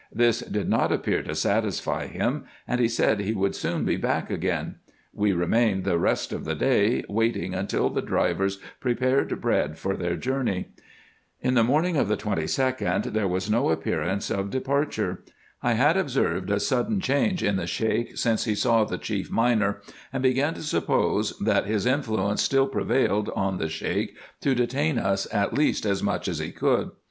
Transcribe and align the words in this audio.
This 0.11 0.39
did 0.39 0.67
not 0.67 0.91
appear 0.91 1.21
to 1.21 1.35
satisfy 1.35 2.07
him, 2.07 2.45
and 2.67 2.81
he 2.81 2.87
said 2.87 3.19
he 3.19 3.33
would 3.33 3.53
soon 3.55 3.85
be 3.85 3.97
back 3.97 4.31
again. 4.31 4.77
We 5.13 5.31
remained 5.31 5.83
the 5.83 5.99
rest 5.99 6.33
of 6.33 6.43
the 6.43 6.55
day, 6.55 7.03
waiting 7.07 7.51
while 7.51 7.89
the 7.91 8.01
drivers 8.01 8.57
prepared 8.79 9.39
bread 9.39 9.77
for 9.77 9.95
their 9.95 10.15
journey. 10.15 10.69
In 11.39 11.53
the 11.53 11.63
morning 11.63 11.97
of 11.97 12.07
the 12.07 12.17
22d 12.17 13.13
there 13.13 13.27
was 13.27 13.47
no 13.47 13.69
appearance 13.69 14.31
of 14.31 14.49
de 14.49 14.59
parture. 14.61 15.19
I 15.61 15.73
had 15.73 15.97
observed 15.97 16.49
a 16.49 16.59
sudden 16.59 16.99
change 16.99 17.43
in 17.43 17.57
the 17.57 17.67
Sheik 17.67 18.17
since 18.17 18.45
he 18.45 18.55
saw 18.55 18.85
the 18.85 18.97
chief 18.97 19.29
miner, 19.29 19.83
and 20.11 20.23
began 20.23 20.55
to 20.55 20.63
suppose, 20.63 21.37
that 21.37 21.67
his 21.67 21.85
influence 21.85 22.41
still 22.41 22.65
prevailed 22.67 23.29
on 23.35 23.59
the 23.59 23.69
Sheik 23.69 24.17
to 24.39 24.55
detain 24.55 24.97
us 24.97 25.27
at 25.31 25.53
least 25.53 25.85
as 25.85 26.01
much 26.01 26.27
as 26.27 26.39
he 26.39 26.49
could. 26.51 26.89